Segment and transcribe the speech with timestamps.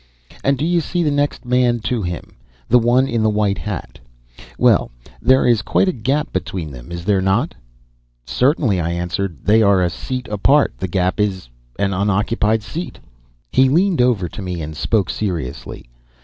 [0.43, 2.35] "And do you see the next man to him,
[2.67, 3.99] the one in the white hat?
[4.57, 4.89] Well,
[5.21, 7.53] there is quite a gap between them, is there not?"
[8.25, 9.37] "Certainly," I answered.
[9.45, 10.73] "They are a seat apart.
[10.79, 12.97] The gap is the unoccupied seat."
[13.51, 15.85] He leaned over to me and spoke seriously.